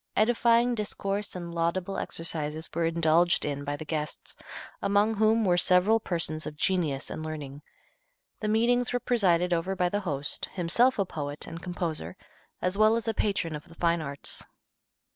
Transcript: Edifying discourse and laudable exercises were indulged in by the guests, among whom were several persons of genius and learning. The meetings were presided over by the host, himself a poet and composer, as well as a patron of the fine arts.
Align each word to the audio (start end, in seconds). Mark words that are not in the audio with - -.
Edifying 0.15 0.73
discourse 0.73 1.35
and 1.35 1.53
laudable 1.53 1.95
exercises 1.99 2.67
were 2.73 2.85
indulged 2.85 3.45
in 3.45 3.63
by 3.63 3.75
the 3.75 3.85
guests, 3.85 4.35
among 4.81 5.13
whom 5.13 5.45
were 5.45 5.59
several 5.59 5.99
persons 5.99 6.47
of 6.47 6.57
genius 6.57 7.11
and 7.11 7.23
learning. 7.23 7.61
The 8.39 8.47
meetings 8.47 8.93
were 8.93 8.99
presided 8.99 9.53
over 9.53 9.75
by 9.75 9.89
the 9.89 9.99
host, 9.99 10.49
himself 10.53 10.97
a 10.97 11.05
poet 11.05 11.45
and 11.45 11.61
composer, 11.61 12.17
as 12.63 12.79
well 12.79 12.95
as 12.95 13.07
a 13.07 13.13
patron 13.13 13.55
of 13.55 13.65
the 13.67 13.75
fine 13.75 14.01
arts. 14.01 14.43